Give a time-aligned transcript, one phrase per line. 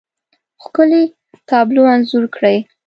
[0.63, 1.03] ښکلې،
[1.49, 2.57] تابلو انځور کړي